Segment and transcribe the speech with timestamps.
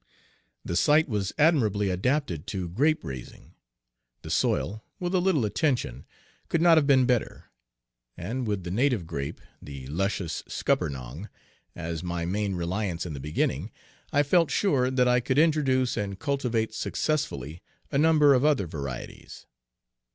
[0.65, 3.53] The site was admirably adapted to grape raising;
[4.23, 6.05] the soil, with a little attention,
[6.49, 7.51] could not have been better;
[8.17, 11.29] and with the native grape, the luscious scuppernong,
[11.75, 13.69] as my main reliance in the beginning,
[14.11, 17.61] I felt sure that I could introduce and cultivate successfully
[17.91, 19.45] a number of other varieties.